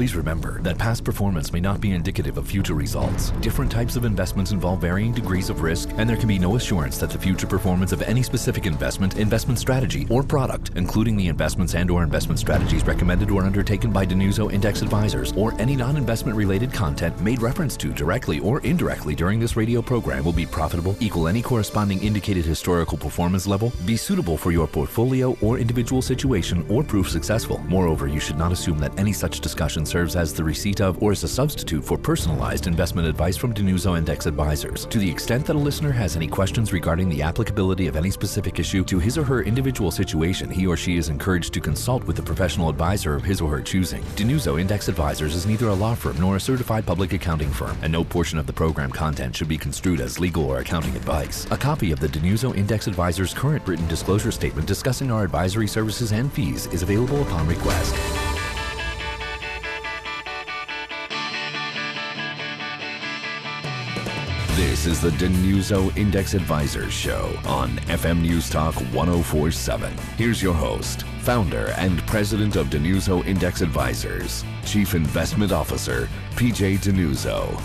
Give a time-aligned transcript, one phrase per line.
[0.00, 3.32] Please remember that past performance may not be indicative of future results.
[3.42, 6.96] Different types of investments involve varying degrees of risk, and there can be no assurance
[6.96, 11.74] that the future performance of any specific investment, investment strategy, or product, including the investments
[11.74, 16.72] and or investment strategies recommended or undertaken by DiNuzzo Index Advisors, or any non-investment related
[16.72, 21.28] content made reference to directly or indirectly during this radio program will be profitable, equal
[21.28, 26.82] any corresponding indicated historical performance level, be suitable for your portfolio or individual situation, or
[26.82, 27.58] prove successful.
[27.68, 31.12] Moreover, you should not assume that any such discussion serves as the receipt of or
[31.12, 34.86] as a substitute for personalized investment advice from DiNuzzo Index Advisors.
[34.86, 38.58] To the extent that a listener has any questions regarding the applicability of any specific
[38.60, 42.18] issue to his or her individual situation, he or she is encouraged to consult with
[42.20, 44.02] a professional advisor of his or her choosing.
[44.14, 47.92] DiNuzzo Index Advisors is neither a law firm nor a certified public accounting firm, and
[47.92, 51.46] no portion of the program content should be construed as legal or accounting advice.
[51.50, 56.12] A copy of the DiNuzzo Index Advisors current written disclosure statement discussing our advisory services
[56.12, 58.29] and fees is available upon request.
[64.80, 69.92] This is the DiNuzzo Index Advisors Show on FM News Talk 1047.
[70.16, 77.60] Here's your host, founder and president of DiNuzzo Index Advisors, Chief Investment Officer, PJ DiNuzzo.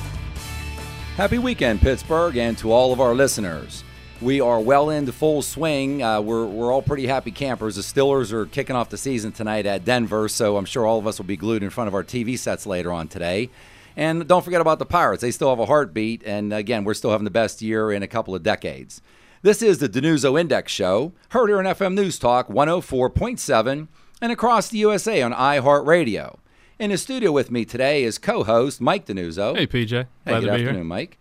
[1.15, 3.85] Happy weekend, Pittsburgh, and to all of our listeners.
[4.19, 6.03] We are well into full swing.
[6.03, 7.77] Uh, we're, we're all pretty happy campers.
[7.77, 11.07] The Steelers are kicking off the season tonight at Denver, so I'm sure all of
[11.07, 13.49] us will be glued in front of our TV sets later on today.
[13.95, 15.21] And don't forget about the Pirates.
[15.21, 16.21] They still have a heartbeat.
[16.25, 19.01] And again, we're still having the best year in a couple of decades.
[19.41, 23.87] This is the DiNuzzo Index Show, heard here on FM News Talk 104.7
[24.21, 26.37] and across the USA on iHeartRadio.
[26.79, 29.55] In the studio with me today is co host Mike DiNuzzo.
[29.55, 29.89] Hey, PJ.
[29.89, 30.83] Glad Hey, good to be afternoon, here.
[30.83, 31.17] Mike.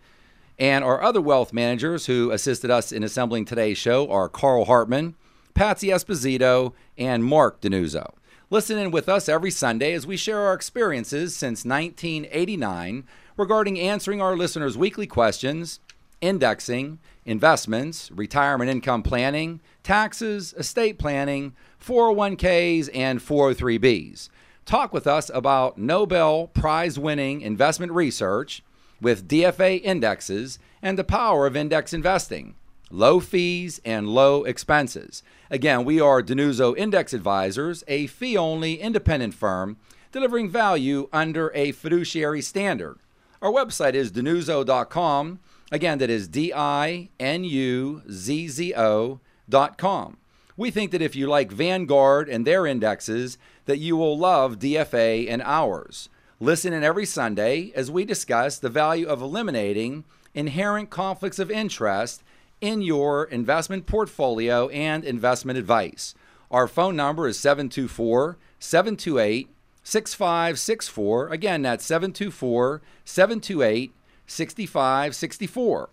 [0.57, 5.15] And our other wealth managers who assisted us in assembling today's show are Carl Hartman,
[5.53, 8.13] Patsy Esposito, and Mark DiNuzzo.
[8.51, 13.03] Listen in with us every Sunday as we share our experiences since 1989
[13.37, 15.79] regarding answering our listeners' weekly questions,
[16.21, 24.29] indexing, investments, retirement income planning, taxes, estate planning, 401ks, and 403bs.
[24.65, 28.63] Talk with us about Nobel Prize winning investment research
[29.01, 32.53] with DFA indexes and the power of index investing,
[32.91, 35.23] low fees and low expenses.
[35.49, 39.77] Again, we are DiNuzzo Index Advisors, a fee only independent firm
[40.11, 42.97] delivering value under a fiduciary standard.
[43.41, 45.39] Our website is dinuzzo.com.
[45.71, 50.17] Again, that is D I N U Z Z O.com.
[50.57, 55.29] We think that if you like Vanguard and their indexes, that you will love DFA
[55.29, 56.09] and ours.
[56.39, 62.23] Listen in every Sunday as we discuss the value of eliminating inherent conflicts of interest
[62.61, 66.15] in your investment portfolio and investment advice.
[66.51, 69.49] Our phone number is 724 728
[69.83, 71.29] 6564.
[71.29, 73.93] Again, that's 724 728
[74.27, 75.89] 6564.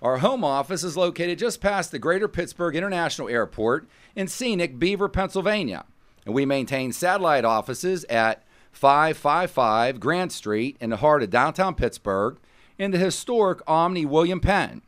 [0.00, 3.86] Our home office is located just past the Greater Pittsburgh International Airport
[4.16, 5.84] in scenic Beaver, Pennsylvania.
[6.26, 8.42] And we maintain satellite offices at
[8.72, 12.38] 555 Grant Street in the heart of downtown Pittsburgh
[12.78, 14.82] in the historic Omni William Penn,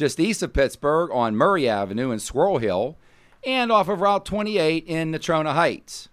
[0.00, 2.96] just east of Pittsburgh on Murray Avenue in Squirrel Hill,
[3.44, 6.08] and off of Route 28 in Natrona Heights.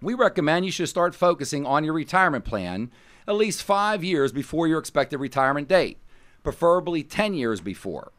[0.00, 2.88] We recommend you should start focusing on your retirement plan
[3.26, 5.98] at least five years before your expected retirement date,
[6.44, 8.12] preferably 10 years before.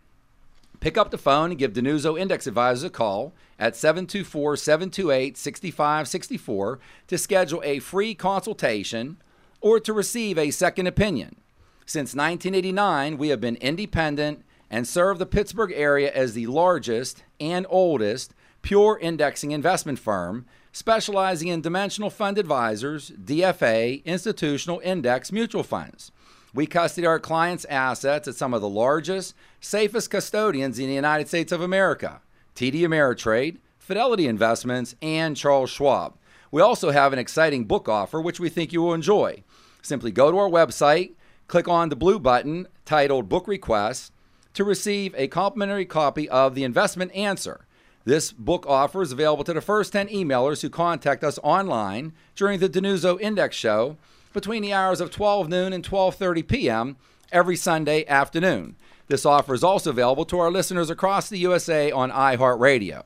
[0.82, 6.80] Pick up the phone and give DiNuzzo Index Advisors a call at 724 728 6564
[7.08, 9.16] to schedule a free consultation
[9.62, 11.38] or to receive a second opinion.
[11.86, 17.68] Since 1989, we have been independent and serve the Pittsburgh area as the largest and
[17.70, 26.14] oldest pure indexing investment firm specializing in dimensional fund advisors, DFA, institutional index mutual funds.
[26.54, 31.28] We custody our clients' assets at some of the largest, safest custodians in the United
[31.28, 32.22] States of America
[32.56, 36.16] TD Ameritrade, Fidelity Investments, and Charles Schwab.
[36.52, 39.44] We also have an exciting book offer which we think you will enjoy.
[39.82, 41.12] Simply go to our website,
[41.48, 44.12] click on the blue button titled Book Requests
[44.54, 47.66] to receive a complimentary copy of The Investment Answer.
[48.04, 52.60] This book offer is available to the first 10 emailers who contact us online during
[52.60, 53.98] the DiNuzzo Index Show
[54.34, 56.98] between the hours of 12 noon and 12:30 p.m.
[57.32, 58.76] every Sunday afternoon.
[59.08, 63.04] This offer is also available to our listeners across the USA on iHeartRadio.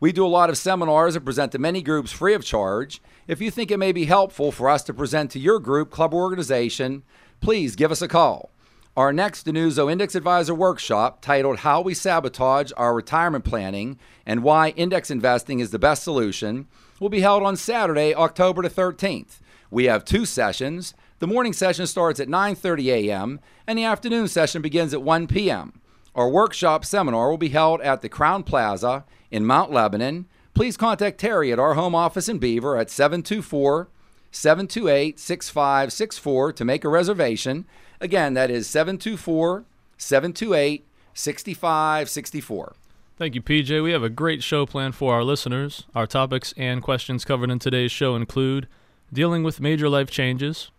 [0.00, 3.02] We do a lot of seminars and present to many groups free of charge.
[3.26, 6.14] If you think it may be helpful for us to present to your group, club,
[6.14, 7.02] or organization,
[7.40, 8.50] please give us a call.
[8.98, 13.96] Our next DiNuzzo Index Advisor workshop, titled How We Sabotage Our Retirement Planning
[14.26, 16.66] and Why Index Investing is the Best Solution,
[16.98, 19.38] will be held on Saturday, October the 13th.
[19.70, 20.94] We have two sessions.
[21.20, 23.38] The morning session starts at 9:30 a.m.
[23.68, 25.80] and the afternoon session begins at 1 p.m.
[26.16, 30.26] Our workshop seminar will be held at the Crowne Plaza in Mount Lebanon.
[30.54, 33.90] Please contact Terry at our home office in Beaver at 724
[34.32, 37.64] 728 6564 to make a reservation.
[38.00, 39.64] Again, that is 724
[39.96, 42.74] 728 6564.
[43.16, 43.82] Thank you, PJ.
[43.82, 45.84] We have a great show planned for our listeners.
[45.92, 48.68] Our topics and questions covered in today's show include
[49.12, 50.70] dealing with major life changes,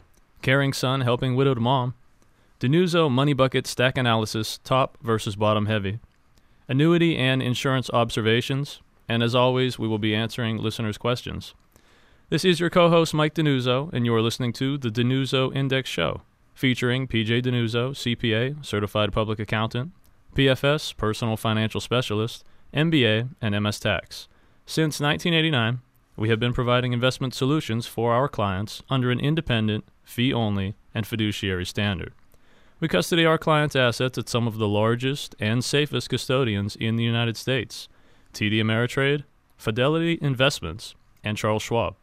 [0.42, 1.96] caring son helping widowed mom,
[2.62, 6.00] DiNuzzo Money Bucket Stack Analysis Top versus Bottom Heavy,
[6.70, 8.80] annuity and insurance observations,
[9.10, 11.54] and as always, we will be answering listeners' questions.
[12.30, 15.90] This is your co host, Mike DiNuzzo, and you are listening to the DiNuzzo Index
[15.90, 16.22] Show,
[16.60, 19.94] featuring PJ DiNuzzo, CPA, Certified Public Accountant,
[20.36, 24.28] PFS, Personal Financial Specialist, MBA, and MS Tax.
[24.66, 25.80] Since 1989,
[26.18, 31.08] we have been providing investment solutions for our clients under an independent, fee only, and
[31.08, 32.12] fiduciary standard.
[32.82, 37.06] We custody our clients' assets at some of the largest and safest custodians in the
[37.06, 37.88] United States
[38.34, 39.24] TD Ameritrade,
[39.56, 41.96] Fidelity Investments, and Charles Schwab.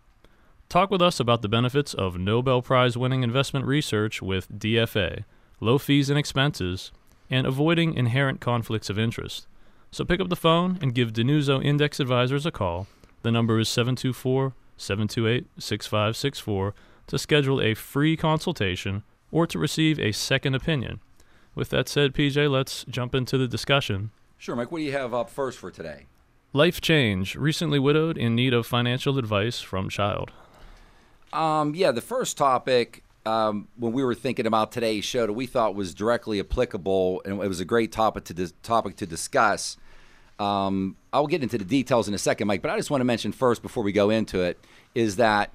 [0.69, 5.25] Talk with us about the benefits of Nobel Prize winning investment research with DFA,
[5.61, 6.91] low fees and expenses,
[7.31, 9.47] and avoiding inherent conflicts of interest.
[9.93, 12.89] So pick up the phone and give DiNuzzo Index Advisors a call.
[13.23, 16.75] The number is 724 728 6564
[17.07, 21.01] to schedule a free consultation or to receive a second opinion.
[21.55, 24.11] With that said, PJ, let's jump into the discussion.
[24.37, 24.73] Sure, Mike.
[24.73, 26.07] What do you have up first for today?
[26.53, 30.33] Life change, recently widowed in need of financial advice from child.
[31.33, 35.47] Um, yeah, the first topic um, when we were thinking about today's show that we
[35.47, 39.77] thought was directly applicable, and it was a great topic to dis- topic to discuss.
[40.39, 43.07] Um, I'll get into the details in a second, Mike, but I just want to
[43.07, 44.59] mention first before we go into it
[44.95, 45.51] is that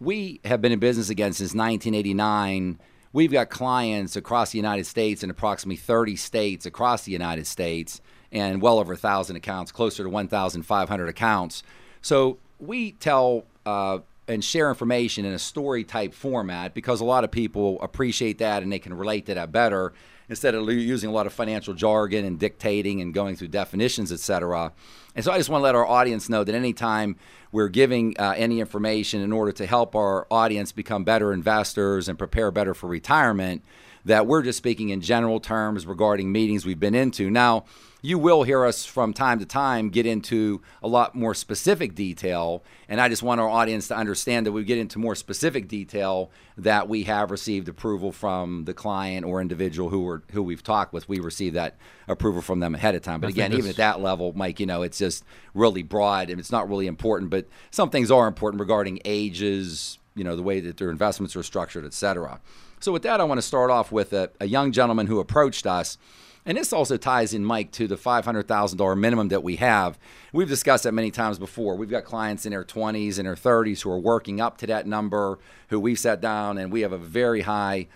[0.00, 2.78] we have been in business again since 1989.
[3.12, 8.00] We've got clients across the United States in approximately 30 states across the United States
[8.32, 11.62] and well over a thousand accounts, closer to 1,500 accounts.
[12.00, 13.98] So we tell uh,
[14.30, 18.62] and share information in a story type format because a lot of people appreciate that
[18.62, 19.92] and they can relate to that better
[20.28, 24.72] instead of using a lot of financial jargon and dictating and going through definitions, etc.
[25.16, 27.16] And so I just want to let our audience know that anytime
[27.50, 32.16] we're giving uh, any information in order to help our audience become better investors and
[32.16, 33.64] prepare better for retirement,
[34.04, 37.30] that we're just speaking in general terms regarding meetings we've been into.
[37.30, 37.64] Now,
[38.02, 42.64] you will hear us from time to time get into a lot more specific detail.
[42.88, 46.30] And I just want our audience to understand that we get into more specific detail
[46.56, 50.94] that we have received approval from the client or individual who were who we've talked
[50.94, 51.08] with.
[51.08, 51.76] We received that
[52.08, 53.20] approval from them ahead of time.
[53.20, 55.22] But I again, even at that level, Mike, you know, it's just
[55.52, 57.30] really broad and it's not really important.
[57.30, 61.42] But some things are important regarding ages, you know, the way that their investments are
[61.42, 62.40] structured, et cetera.
[62.80, 65.66] So with that, I want to start off with a, a young gentleman who approached
[65.66, 65.98] us
[66.46, 69.98] and this also ties in, Mike, to the $500,000 minimum that we have.
[70.32, 71.76] We've discussed that many times before.
[71.76, 74.86] We've got clients in their 20s and their 30s who are working up to that
[74.86, 75.38] number,
[75.68, 77.88] who we've sat down, and we have a very high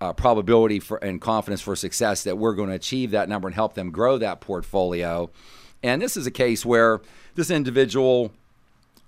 [0.00, 3.54] uh, probability for, and confidence for success that we're going to achieve that number and
[3.56, 5.28] help them grow that portfolio.
[5.82, 7.00] And this is a case where
[7.34, 8.32] this individual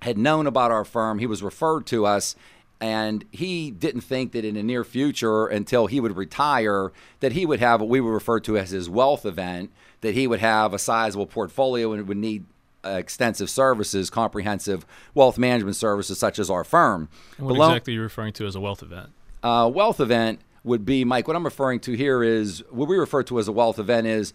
[0.03, 1.21] had known about our firm.
[1.21, 2.35] He was referred to us
[2.81, 7.44] and he didn't think that in the near future until he would retire that he
[7.44, 9.70] would have what we would refer to as his wealth event
[10.01, 12.44] that he would have a sizable portfolio and would need
[12.84, 17.08] uh, extensive services comprehensive wealth management services such as our firm.
[17.37, 19.10] And what Below, exactly are you referring to as a wealth event?
[19.43, 23.22] Uh, wealth event would be mike what i'm referring to here is what we refer
[23.22, 24.34] to as a wealth event is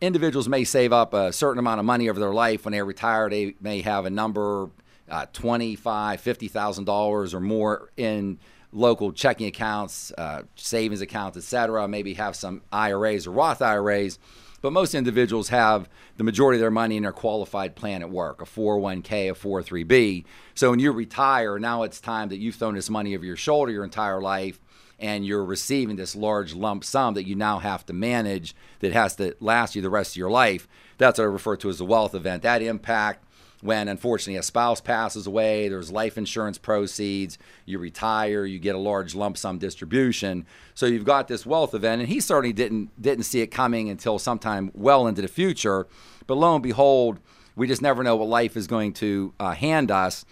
[0.00, 3.28] individuals may save up a certain amount of money over their life when they retire
[3.28, 4.70] they may have a number
[5.10, 8.38] uh, twenty-five, fifty thousand dollars or more in
[8.72, 11.86] local checking accounts, uh, savings accounts, etc.
[11.88, 14.18] Maybe have some IRAs or Roth IRAs.
[14.62, 18.40] But most individuals have the majority of their money in their qualified plan at work,
[18.40, 20.24] a 401k, a 403b.
[20.54, 23.72] So when you retire, now it's time that you've thrown this money over your shoulder
[23.72, 24.60] your entire life
[25.00, 29.16] and you're receiving this large lump sum that you now have to manage that has
[29.16, 30.68] to last you the rest of your life.
[30.96, 32.44] That's what I refer to as a wealth event.
[32.44, 33.24] That impact
[33.62, 38.78] when unfortunately a spouse passes away, there's life insurance proceeds, you retire, you get a
[38.78, 40.44] large lump sum distribution.
[40.74, 44.18] So you've got this wealth event, and he certainly didn't didn't see it coming until
[44.18, 45.86] sometime well into the future.
[46.26, 47.20] But lo and behold,
[47.54, 50.24] we just never know what life is going to uh, hand us.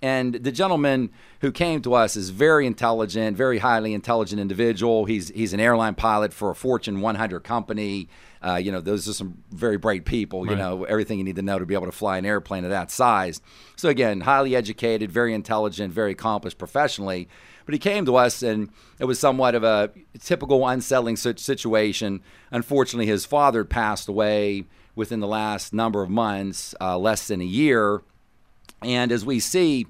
[0.00, 5.06] And the gentleman who came to us is very intelligent, very highly intelligent individual.
[5.06, 8.08] He's he's an airline pilot for a Fortune 100 company.
[8.40, 10.44] Uh, you know, those are some very bright people.
[10.44, 10.58] You Right.
[10.58, 12.92] know, everything you need to know to be able to fly an airplane of that
[12.92, 13.40] size.
[13.74, 17.28] So again, highly educated, very intelligent, very accomplished professionally.
[17.66, 19.90] But he came to us, and it was somewhat of a
[20.20, 22.22] typical unsettling situation.
[22.52, 24.64] Unfortunately, his father passed away
[24.94, 28.02] within the last number of months, uh, less than a year.
[28.82, 29.86] And as we see,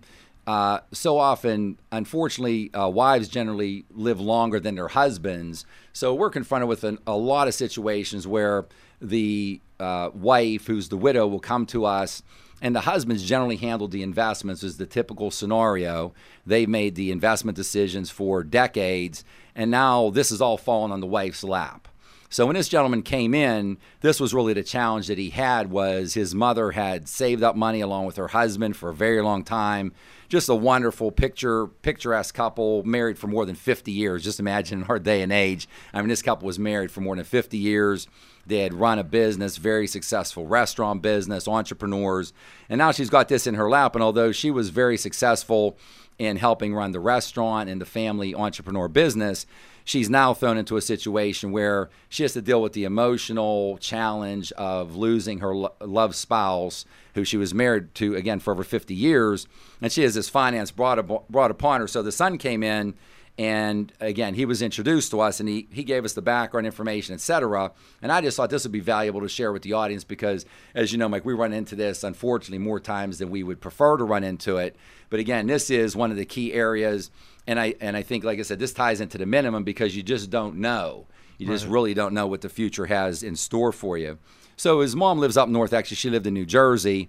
[0.47, 5.67] uh, so often, unfortunately, uh, wives generally live longer than their husbands.
[5.93, 8.67] So we're confronted with an, a lot of situations where
[9.01, 12.23] the uh, wife, who's the widow, will come to us,
[12.63, 16.15] and the husbands generally handled the investments, is the typical scenario.
[16.47, 21.07] They've made the investment decisions for decades, and now this is all fallen on the
[21.07, 21.88] wife's lap.
[22.31, 26.13] So when this gentleman came in, this was really the challenge that he had was
[26.13, 29.93] his mother had saved up money along with her husband for a very long time.
[30.29, 34.23] Just a wonderful picture picturesque couple married for more than 50 years.
[34.23, 35.67] Just imagine in our day and age.
[35.95, 38.07] I mean this couple was married for more than 50 years.
[38.47, 42.35] They had run a business, very successful restaurant business, entrepreneurs.
[42.69, 45.79] And now she's got this in her lap and although she was very successful
[46.19, 49.47] in helping run the restaurant and the family entrepreneur business,
[49.89, 54.53] she's now thrown into a situation where she has to deal with the emotional challenge
[54.53, 58.95] of losing her lo- loved spouse, who she was married to again for over 50
[58.95, 59.47] years,
[59.81, 61.89] and she has this finance brought, up, brought upon her.
[61.89, 62.95] So the son came in,
[63.39, 67.15] and again he was introduced to us, and he he gave us the background information,
[67.15, 67.71] etc.
[68.03, 70.93] And I just thought this would be valuable to share with the audience because, as
[70.93, 74.05] you know, Mike, we run into this unfortunately more times than we would prefer to
[74.05, 74.77] run into it.
[75.09, 77.11] But again, this is one of the key areas
[77.49, 80.03] and I and I think, like I said, this ties into the minimum because you
[80.03, 81.07] just don't know.
[81.39, 84.19] You just really don't know what the future has in store for you.
[84.57, 85.73] So his mom lives up north.
[85.73, 87.09] Actually, she lived in New Jersey,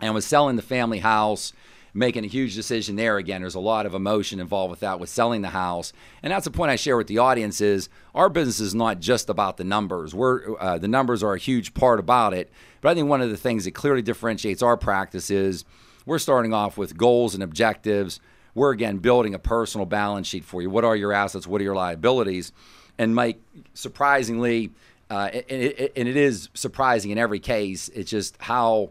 [0.00, 1.52] and was selling the family house,
[1.94, 3.16] making a huge decision there.
[3.16, 6.44] Again, there's a lot of emotion involved with that, with selling the house, and that's
[6.44, 9.64] the point I share with the audience: is our business is not just about the
[9.64, 10.14] numbers.
[10.14, 13.30] We're uh, the numbers are a huge part about it, but I think one of
[13.30, 15.64] the things that clearly differentiates our practice is
[16.04, 18.20] we're starting off with goals and objectives
[18.54, 20.70] we're again building a personal balance sheet for you.
[20.70, 21.46] What are your assets?
[21.46, 22.52] What are your liabilities?
[22.98, 23.40] And Mike,
[23.74, 24.70] surprisingly,
[25.10, 27.88] uh, and, it, and it is surprising in every case.
[27.88, 28.90] It's just how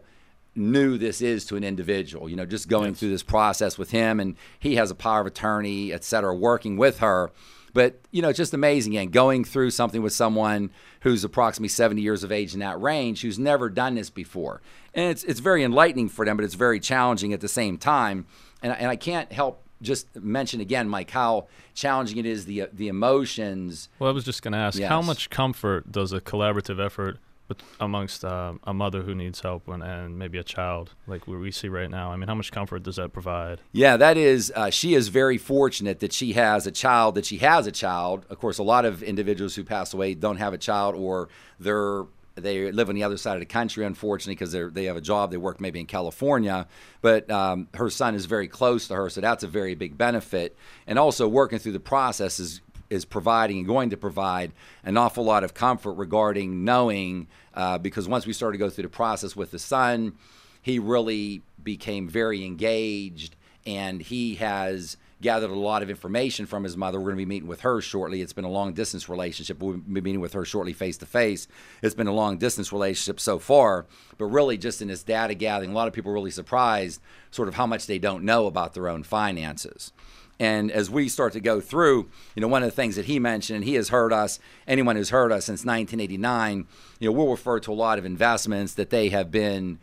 [0.56, 2.28] new this is to an individual.
[2.28, 5.26] You know, just going through this process with him, and he has a power of
[5.26, 7.30] attorney, et cetera, working with her.
[7.72, 8.96] But you know, it's just amazing.
[8.96, 10.70] And going through something with someone
[11.00, 14.62] who's approximately 70 years of age in that range, who's never done this before,
[14.94, 18.26] and it's it's very enlightening for them, but it's very challenging at the same time.
[18.62, 22.88] And and I can't help just mention again, Mike, how challenging it is the the
[22.88, 23.88] emotions.
[23.98, 27.62] Well, I was just going to ask, how much comfort does a collaborative effort bet-
[27.80, 31.68] amongst uh, a mother who needs help and, and maybe a child, like we see
[31.68, 32.10] right now?
[32.12, 33.60] I mean, how much comfort does that provide?
[33.72, 34.52] Yeah, that is.
[34.54, 37.14] Uh, she is very fortunate that she has a child.
[37.14, 38.26] That she has a child.
[38.30, 42.04] Of course, a lot of individuals who pass away don't have a child, or they're
[42.36, 45.30] they live on the other side of the country, unfortunately, because they have a job.
[45.30, 46.66] They work maybe in California,
[47.00, 50.56] but um, her son is very close to her, so that's a very big benefit.
[50.86, 52.60] And also, working through the process is
[52.94, 54.52] is providing and going to provide
[54.84, 58.82] an awful lot of comfort regarding knowing, uh, because once we started to go through
[58.82, 60.14] the process with the son,
[60.62, 63.36] he really became very engaged
[63.66, 66.98] and he has gathered a lot of information from his mother.
[66.98, 68.20] We're going to be meeting with her shortly.
[68.20, 69.58] It's been a long distance relationship.
[69.58, 71.48] We'll be meeting with her shortly face to face.
[71.82, 73.86] It's been a long distance relationship so far,
[74.18, 77.48] but really just in this data gathering, a lot of people are really surprised sort
[77.48, 79.92] of how much they don't know about their own finances.
[80.40, 83.18] And as we start to go through, you know, one of the things that he
[83.18, 86.66] mentioned, and he has heard us, anyone who's heard us since 1989,
[86.98, 89.78] you know, we'll refer to a lot of investments that they have been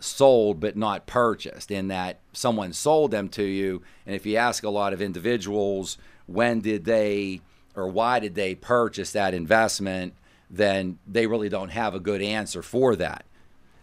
[0.00, 3.82] sold but not purchased, in that someone sold them to you.
[4.04, 7.40] And if you ask a lot of individuals, when did they
[7.74, 10.14] or why did they purchase that investment,
[10.50, 13.24] then they really don't have a good answer for that.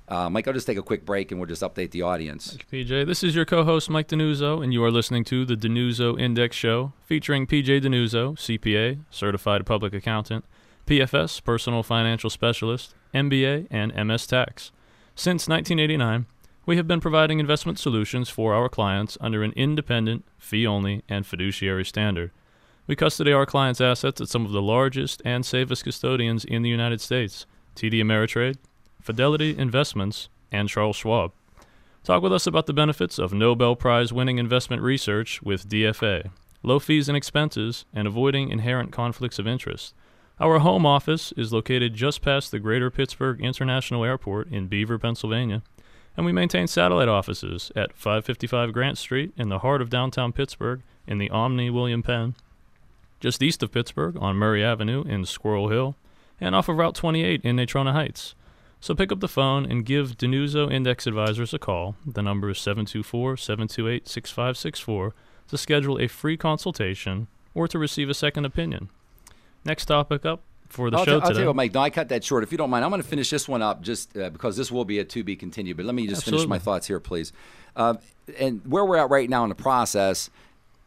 [0.09, 2.57] Uh, Mike, I'll just take a quick break and we'll just update the audience.
[2.71, 6.55] PJ, this is your co-host Mike DiNuzzo, and you are listening to the DiNuzzo Index
[6.55, 10.45] Show, featuring PJ DiNuzzo, CPA, Certified Public Accountant,
[10.87, 14.71] PFS, Personal Financial Specialist, MBA, and MS Tax.
[15.13, 16.25] Since 1989,
[16.65, 21.85] we have been providing investment solutions for our clients under an independent, fee-only, and fiduciary
[21.85, 22.31] standard.
[22.87, 26.69] We custody our clients' assets at some of the largest and safest custodians in the
[26.69, 28.57] United States: TD Ameritrade,
[29.01, 31.31] Fidelity Investments, and Charles Schwab.
[32.03, 36.31] Talk with us about the benefits of Nobel Prize winning investment research with DFA,
[36.63, 39.93] low fees and expenses, and avoiding inherent conflicts of interest.
[40.39, 45.61] Our home office is located just past the Greater Pittsburgh International Airport in Beaver, Pennsylvania,
[46.15, 50.81] And we maintain satellite offices at 555 Grant Street in the heart of downtown Pittsburgh
[51.07, 52.35] in the Omni William Penn,
[53.19, 55.95] just east of Pittsburgh on Murray Avenue in Squirrel Hill,
[56.39, 58.35] and off of Route 28 in Natrona Heights.
[58.81, 61.95] So pick up the phone and give DiNuzzo Index Advisors a call.
[62.05, 65.13] The number is 724 728 6564
[65.49, 68.89] to schedule a free consultation or to receive a second opinion.
[69.65, 71.33] Next topic up for the I'll, show t- I'll today.
[71.33, 71.73] tell you what, Mike.
[71.73, 72.43] No, I cut that short.
[72.43, 74.71] If you don't mind, I'm going to finish this one up just uh, because this
[74.71, 75.75] will be a to be continued.
[75.75, 77.33] But let me just finish my thoughts here, please.
[77.75, 77.95] Uh,
[78.39, 80.29] and where we're at right now in the process,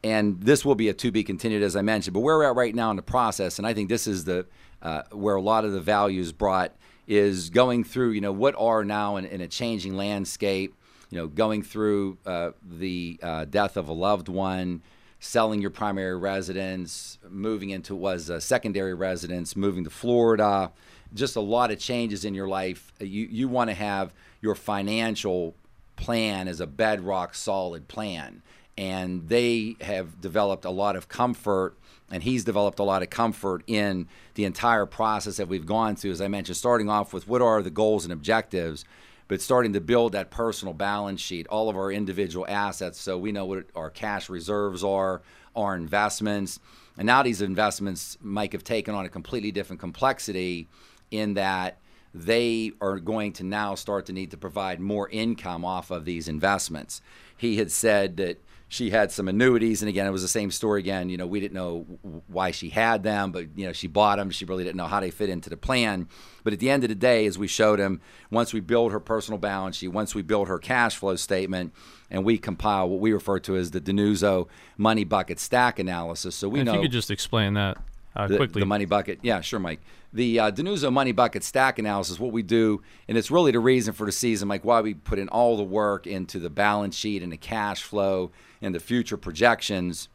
[0.03, 2.15] and this will be a to be continued, as I mentioned.
[2.15, 4.47] But where we're at right now in the process, and I think this is the
[4.81, 6.73] uh, where a lot of the value is brought
[7.07, 8.11] is going through.
[8.11, 10.75] You know, what are now in, in a changing landscape.
[11.11, 14.83] You know, going through uh, the uh, death of a loved one
[15.21, 20.73] selling your primary residence, moving into was a secondary residence, moving to Florida,
[21.15, 22.93] just a lot of changes in your life.
[22.99, 25.55] You you want to have your financial
[25.97, 28.43] plan as a bedrock solid plan.
[28.77, 31.77] And they have developed a lot of comfort,
[32.12, 36.12] and he's developed a lot of comfort in the entire process that we've gone through.
[36.12, 38.85] As I mentioned, starting off with what are the goals and objectives,
[39.26, 43.33] but starting to build that personal balance sheet, all of our individual assets, so we
[43.33, 45.23] know what our cash reserves are,
[45.57, 46.61] our investments,
[46.99, 50.69] and now these investments, Mike, have taken on a completely different complexity
[51.11, 51.78] in that
[52.14, 56.28] they are going to now start to need to provide more income off of these
[56.28, 57.00] investments.
[57.38, 58.38] He had said that
[58.73, 61.11] she had some annuities, and again, it was the same story again.
[61.11, 61.81] You know, we didn't know
[62.26, 64.31] why she had them, but you know, she bought them.
[64.31, 66.09] She really didn't know how they fit into the plan.
[66.43, 68.00] But at the end of the day, as we showed him,
[68.31, 71.75] once we build her personal balance sheet, once we build her cash flow statement,
[72.11, 74.49] and we compile what we refer to as the DiNuzzo
[74.79, 77.76] money bucket stack analysis, so we if know if you could just explain that
[78.14, 78.61] uh, the, quickly.
[78.61, 79.19] the money bucket.
[79.23, 79.81] Yeah, sure, Mike.
[80.12, 84.04] The uh, money bucket stack analysis, what we do, and it's really the reason for
[84.04, 87.33] the season, like why we put in all the work into the balance sheet and
[87.33, 90.09] the cash flow and the future projections.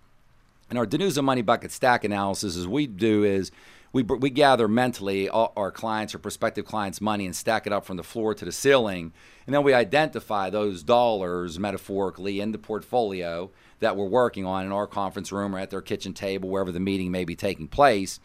[0.69, 3.51] And our DiNuzzo money bucket stack analysis, is we do is
[3.93, 7.85] we, we gather mentally all our clients or prospective clients' money and stack it up
[7.85, 9.13] from the floor to the ceiling.
[9.45, 13.49] And then we identify those dollars metaphorically in the portfolio
[13.79, 16.79] that we're working on in our conference room or at their kitchen table, wherever the
[16.79, 18.19] meeting may be taking place.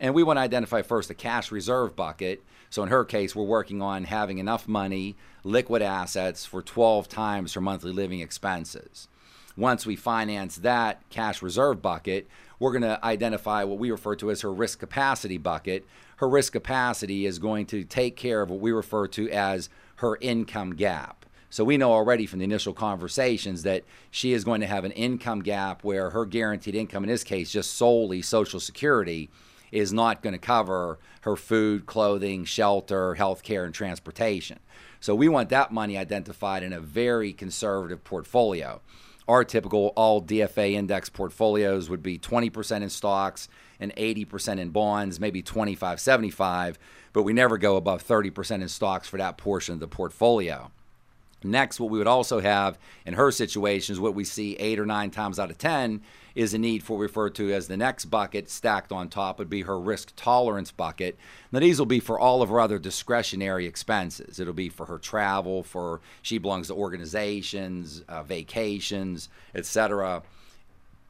[0.00, 2.42] And we want to identify first a cash reserve bucket.
[2.70, 7.54] So in her case, we're working on having enough money, liquid assets for 12 times
[7.54, 9.08] her monthly living expenses.
[9.56, 12.28] Once we finance that cash reserve bucket,
[12.60, 15.84] we're going to identify what we refer to as her risk capacity bucket.
[16.16, 20.16] Her risk capacity is going to take care of what we refer to as her
[20.20, 21.24] income gap.
[21.50, 24.92] So we know already from the initial conversations that she is going to have an
[24.92, 29.30] income gap where her guaranteed income, in this case, just solely Social Security,
[29.72, 34.58] is not going to cover her food, clothing, shelter, health care, and transportation.
[35.00, 38.80] So we want that money identified in a very conservative portfolio.
[39.26, 45.20] Our typical all DFA index portfolios would be 20% in stocks and 80% in bonds,
[45.20, 46.78] maybe 25 75,
[47.12, 50.70] but we never go above 30% in stocks for that portion of the portfolio.
[51.44, 54.86] Next, what we would also have in her situation is what we see eight or
[54.86, 56.02] nine times out of 10
[56.34, 59.38] is a need for what we refer to as the next bucket stacked on top
[59.38, 61.16] would be her risk tolerance bucket.
[61.52, 64.40] Now, these will be for all of her other discretionary expenses.
[64.40, 70.22] It'll be for her travel, for she belongs to organizations, uh, vacations, etc.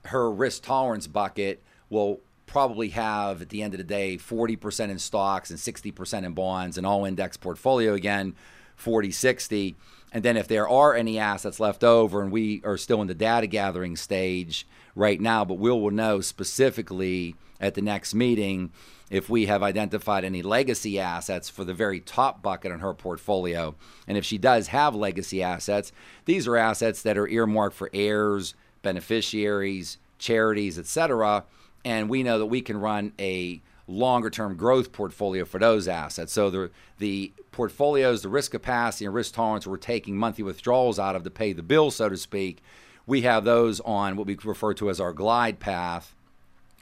[0.07, 4.99] Her risk tolerance bucket will probably have at the end of the day 40% in
[4.99, 8.35] stocks and 60% in bonds and all index portfolio again
[8.77, 9.77] 40 60
[10.13, 13.15] and then if there are any assets left over and we are still in the
[13.15, 18.71] data gathering stage right now but we'll will know specifically at the next meeting
[19.11, 23.75] if we have identified any legacy assets for the very top bucket in her portfolio.
[24.07, 25.93] And if she does have legacy assets
[26.25, 31.45] these are assets that are earmarked for heirs beneficiaries charities etc
[31.85, 36.33] and we know that we can run a longer term growth portfolio for those assets.
[36.33, 41.17] So the the portfolios, the risk capacity and risk tolerance we're taking monthly withdrawals out
[41.17, 42.63] of to pay the bill, so to speak,
[43.07, 46.15] we have those on what we refer to as our glide path.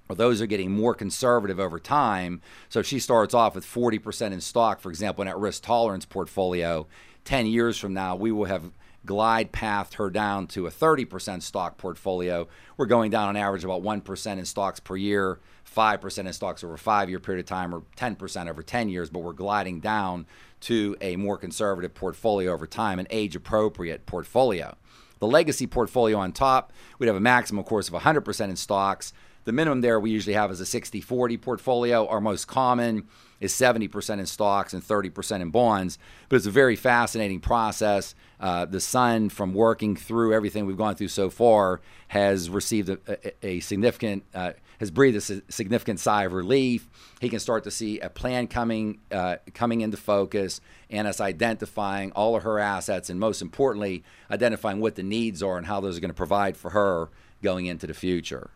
[0.08, 2.40] Or those are getting more conservative over time.
[2.68, 6.86] So she starts off with 40% in stock, for example, in that risk tolerance portfolio.
[7.24, 8.70] 10 years from now, we will have
[9.06, 12.48] glide pathed her down to a 30% stock portfolio.
[12.76, 15.38] We're going down on average about 1% in stocks per year,
[15.74, 19.10] 5% in stocks over a five year period of time, or 10% over 10 years,
[19.10, 20.26] but we're gliding down
[20.60, 24.76] to a more conservative portfolio over time, an age appropriate portfolio.
[25.18, 29.12] The legacy portfolio on top, we'd have a maximum, of course, of 100% in stocks,
[29.46, 32.04] The minimum there we usually have is a 60 40 portfolio.
[32.08, 33.06] Our most common
[33.38, 35.98] is 70% in stocks and 30% in bonds.
[36.28, 38.16] But it's a very fascinating process.
[38.40, 42.98] Uh, the son, from working through everything we've gone through so far, has received a,
[43.06, 46.88] a, a significant, uh, has breathed a significant sigh of relief.
[47.20, 52.10] He can start to see a plan coming, uh, coming into focus, and us identifying
[52.12, 55.96] all of her assets, and most importantly, identifying what the needs are and how those
[55.96, 57.10] are going to provide for her
[57.42, 58.50] going into the future.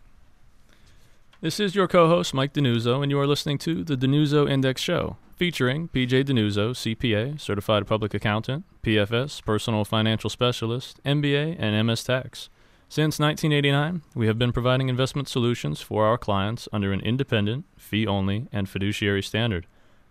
[1.42, 4.82] This is your co host, Mike DiNuzzo, and you are listening to the DiNuzzo Index
[4.82, 12.04] Show, featuring PJ DiNuzzo, CPA, Certified Public Accountant, PFS, Personal Financial Specialist, MBA, and MS
[12.04, 12.50] Tax.
[12.90, 18.06] Since 1989, we have been providing investment solutions for our clients under an independent, fee
[18.06, 19.66] only, and fiduciary standard.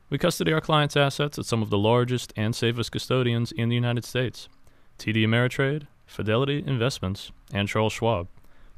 [0.09, 3.75] We custody our clients' assets at some of the largest and safest custodians in the
[3.75, 4.49] United States
[4.97, 8.29] TD Ameritrade, Fidelity Investments, and Charles Schwab.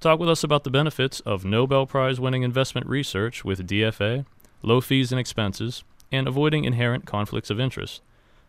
[0.01, 4.25] Talk with us about the benefits of Nobel Prize winning investment research with DFA,
[4.63, 8.01] low fees and expenses, and avoiding inherent conflicts of interest.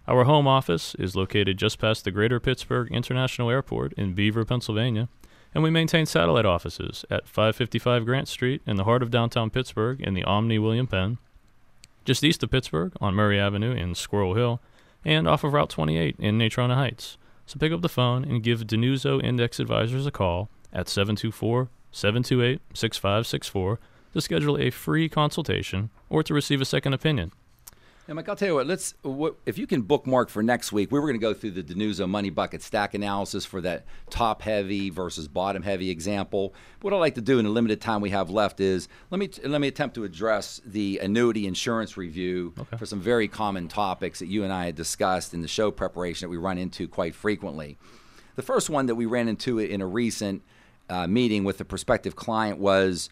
[0.09, 5.11] Our home office is located just past the Greater Pittsburgh International Airport in Beaver, Pennsylvania,
[5.55, 10.01] and we maintain satellite offices at 555 Grant Street in the heart of downtown Pittsburgh
[10.01, 11.19] in the Omni William Penn,
[12.07, 14.63] just east of Pittsburgh on Murray Avenue in Squirrel Hill,
[15.05, 17.19] and off of Route 28 in Natrona Heights.
[17.45, 22.61] So pick up the phone and give DiNuzzo Index Advisors a call at 724 728
[22.75, 23.79] 6564
[24.13, 27.33] to schedule a free consultation or to receive a second opinion.
[28.09, 28.67] Yeah, Mike, I'll tell you what.
[28.67, 30.91] Let's what, if you can bookmark for next week.
[30.91, 34.43] We were going to go through the DiNuzzo money bucket stack analysis for that top
[34.43, 36.53] heavy versus bottom heavy example.
[36.81, 39.31] What I'd like to do in the limited time we have left is let me
[39.45, 42.77] let me attempt to address the annuity insurance review okay.
[42.77, 46.27] for some very common topics that you and I had discussed in the show preparation
[46.27, 47.79] that we run into quite frequently.
[48.35, 50.43] The first one that we ran into in a recent
[50.93, 53.09] uh, meeting with a prospective client was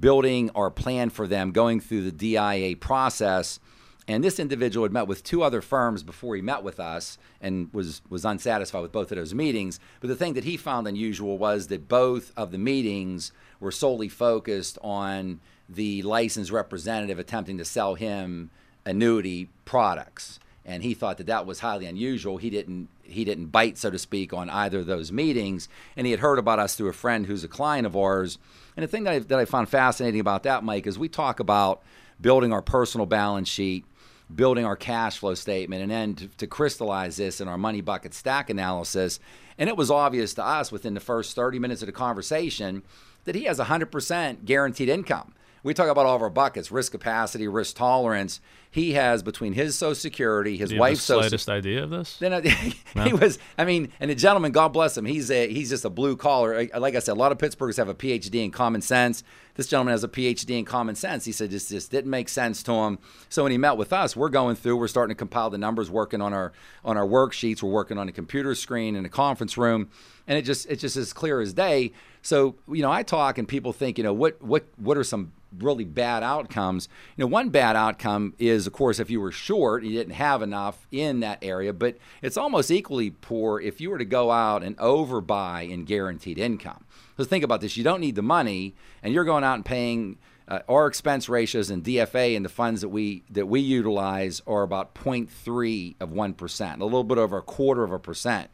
[0.00, 3.58] building our plan for them, going through the DIA process.
[4.06, 7.72] And this individual had met with two other firms before he met with us and
[7.72, 9.80] was, was unsatisfied with both of those meetings.
[10.00, 14.08] But the thing that he found unusual was that both of the meetings were solely
[14.08, 18.50] focused on the licensed representative attempting to sell him
[18.84, 22.36] annuity products and he thought that that was highly unusual.
[22.36, 26.10] He didn't he didn't bite, so to speak, on either of those meetings, and he
[26.10, 28.38] had heard about us through a friend who's a client of ours.
[28.76, 31.40] And the thing that I, that I found fascinating about that, Mike, is we talk
[31.40, 31.82] about
[32.20, 33.84] building our personal balance sheet,
[34.34, 38.14] building our cash flow statement, and then to, to crystallize this in our money bucket
[38.14, 39.20] stack analysis.
[39.56, 42.82] And it was obvious to us within the first 30 minutes of the conversation
[43.24, 47.48] that he has 100% guaranteed income we talk about all of our buckets risk capacity
[47.48, 48.40] risk tolerance.
[48.70, 52.18] He has between his social security his wife's social slightest idea of this?
[52.18, 53.16] Then he no?
[53.16, 56.16] was i mean and the gentleman god bless him he's a he's just a blue
[56.16, 56.68] collar.
[56.78, 59.24] Like i said a lot of pittsburghers have a phd in common sense.
[59.54, 61.24] This gentleman has a phd in common sense.
[61.24, 62.98] He said this just didn't make sense to him.
[63.28, 65.90] So when he met with us we're going through we're starting to compile the numbers
[65.90, 66.52] working on our
[66.84, 67.62] on our worksheets.
[67.62, 69.88] We're working on a computer screen in a conference room
[70.28, 71.90] and it just it's just as clear as day
[72.22, 75.32] so you know i talk and people think you know what what what are some
[75.56, 76.88] really bad outcomes.
[77.16, 80.42] You know, one bad outcome is, of course, if you were short, you didn't have
[80.42, 84.62] enough in that area, but it's almost equally poor if you were to go out
[84.62, 86.84] and overbuy in guaranteed income.
[87.16, 90.18] So think about this: you don't need the money, and you're going out and paying.
[90.46, 94.62] Uh, our expense ratios in DFA and the funds that we that we utilize are
[94.62, 98.48] about 0.3 of one percent, a little bit over a quarter of a percent.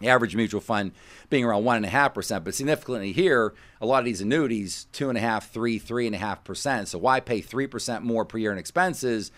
[0.00, 0.92] The average mutual fund
[1.30, 4.86] being around one and a half percent, but significantly here, a lot of these annuities
[4.92, 6.88] two and a half, three, three and a half percent.
[6.88, 9.32] So why pay three percent more per year in expenses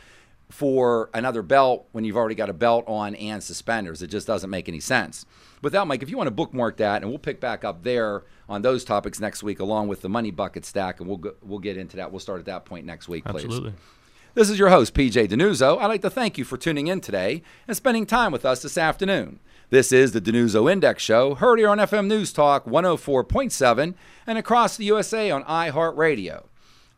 [0.50, 4.02] for another belt when you've already got a belt on and suspenders?
[4.02, 5.26] It just doesn't make any sense.
[5.62, 8.24] With that, Mike, if you want to bookmark that, and we'll pick back up there
[8.48, 11.58] on those topics next week, along with the money bucket stack, and we'll go, we'll
[11.58, 12.10] get into that.
[12.10, 13.44] We'll start at that point next week, please.
[13.44, 13.74] Absolutely.
[14.34, 15.78] This is your host, PJ DiNuzzo.
[15.80, 18.78] I'd like to thank you for tuning in today and spending time with us this
[18.78, 19.40] afternoon.
[19.70, 23.92] This is the DiNuzzo Index Show, heard here on FM News Talk 104.7
[24.26, 26.44] and across the USA on iHeartRadio.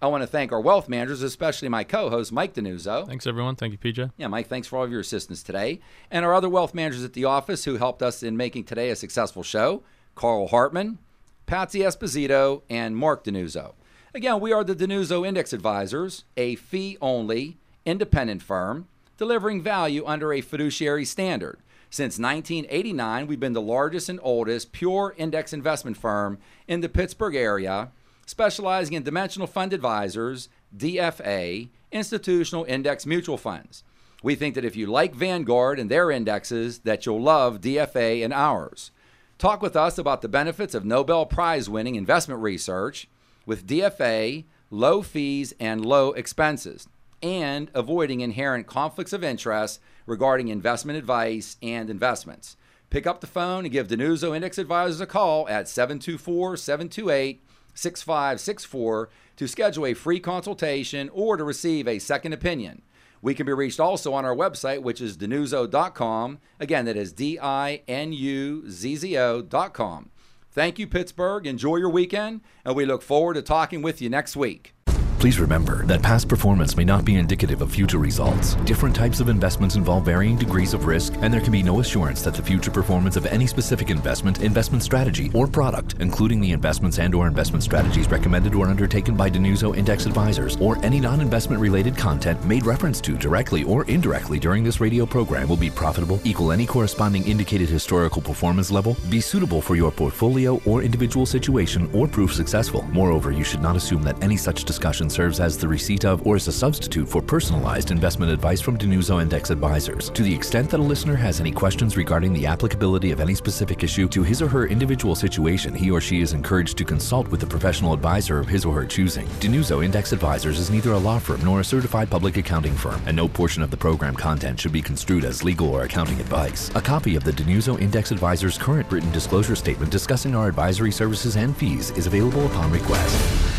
[0.00, 3.08] I want to thank our wealth managers, especially my co host, Mike DiNuzzo.
[3.08, 3.56] Thanks, everyone.
[3.56, 4.12] Thank you, PJ.
[4.16, 5.80] Yeah, Mike, thanks for all of your assistance today.
[6.12, 8.96] And our other wealth managers at the office who helped us in making today a
[8.96, 9.82] successful show
[10.14, 10.98] Carl Hartman,
[11.46, 13.72] Patsy Esposito, and Mark DiNuzzo.
[14.14, 18.86] Again, we are the DiNuzzo Index Advisors, a fee only, independent firm
[19.20, 21.58] delivering value under a fiduciary standard.
[21.92, 27.34] Since 1989, we've been the largest and oldest pure index investment firm in the Pittsburgh
[27.34, 27.90] area,
[28.26, 33.82] specializing in dimensional fund advisors, DFA, institutional index mutual funds.
[34.22, 38.32] We think that if you like Vanguard and their indexes, that you'll love DFA and
[38.32, 38.92] ours.
[39.38, 43.08] Talk with us about the benefits of Nobel Prize winning investment research.
[43.46, 46.86] with DFA, low fees, and low expenses,
[47.22, 52.56] and avoiding inherent conflicts of interest regarding investment advice and investments.
[52.90, 59.08] Pick up the phone and give DiNuzzo Index Advisors a call at 724 728 6564
[59.36, 62.82] to schedule a free consultation or to receive a second opinion.
[63.22, 66.38] We can be reached also on our website, which is dinuzzo.com.
[66.58, 70.10] Again, that is D I N U Z Z O.com.
[70.52, 71.46] Thank you, Pittsburgh.
[71.46, 74.74] Enjoy your weekend, and we look forward to talking with you next week.
[75.20, 78.54] Please remember that past performance may not be indicative of future results.
[78.64, 82.22] Different types of investments involve varying degrees of risk, and there can be no assurance
[82.22, 86.98] that the future performance of any specific investment, investment strategy, or product, including the investments
[86.98, 92.42] and/or investment strategies recommended or undertaken by DiNuzzo Index Advisors, or any non-investment related content
[92.46, 96.64] made reference to directly or indirectly during this radio program will be profitable, equal any
[96.64, 102.32] corresponding indicated historical performance level, be suitable for your portfolio or individual situation, or prove
[102.32, 102.86] successful.
[102.90, 104.64] Moreover, you should not assume that any such
[105.10, 109.20] serves as the receipt of or as a substitute for personalized investment advice from DiNuzzo
[109.20, 110.10] Index Advisors.
[110.10, 113.82] To the extent that a listener has any questions regarding the applicability of any specific
[113.82, 117.42] issue to his or her individual situation, he or she is encouraged to consult with
[117.42, 119.26] a professional advisor of his or her choosing.
[119.40, 123.16] DiNuzzo Index Advisors is neither a law firm nor a certified public accounting firm, and
[123.16, 126.70] no portion of the program content should be construed as legal or accounting advice.
[126.74, 131.36] A copy of the DiNuzzo Index Advisors current written disclosure statement discussing our advisory services
[131.36, 133.49] and fees is available upon request.